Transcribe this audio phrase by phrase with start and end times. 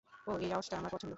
[0.27, 1.09] ওহ, এই আওয়াজটা আমার পছন্দ।